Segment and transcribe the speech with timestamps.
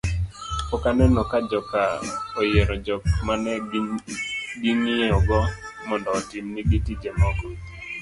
[0.69, 1.81] pok aneno ka joka
[2.39, 3.51] oyiero jok mane
[4.61, 5.39] ging'iyogo
[5.87, 7.47] mondo otim nigi tije moko